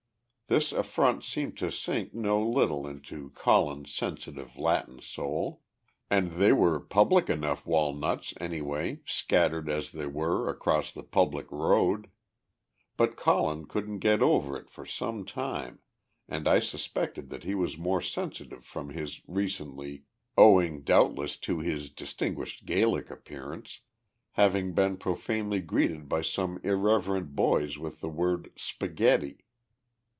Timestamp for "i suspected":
16.49-17.29